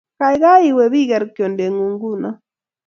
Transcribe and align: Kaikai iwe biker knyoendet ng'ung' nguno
Kaikai 0.19 0.63
iwe 0.71 0.83
biker 0.93 1.23
knyoendet 1.27 1.69
ng'ung' 1.75 1.93
nguno 1.93 2.29